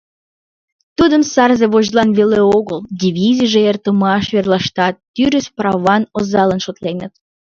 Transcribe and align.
Тудым 0.97 1.21
сарзе 1.33 1.65
вождьлан 1.73 2.09
веле 2.19 2.39
огыл, 2.57 2.79
дивизийже 3.01 3.59
эртымаш 3.69 4.25
верлаштат 4.35 4.95
тӱрыс 5.13 5.47
праван 5.57 6.03
озалан 6.17 6.59
шотленыт. 6.65 7.13